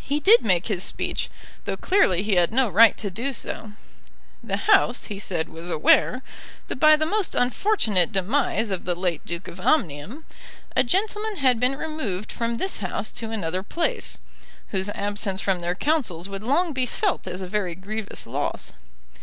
[0.00, 1.28] He did make his speech,
[1.66, 3.72] though clearly he had no right to do so.
[4.42, 6.22] The House, he said, was aware,
[6.68, 10.24] that by the most unfortunate demise of the late Duke of Omnium,
[10.74, 14.16] a gentleman had been removed from this House to another place,
[14.68, 18.72] whose absence from their counsels would long be felt as a very grievous loss.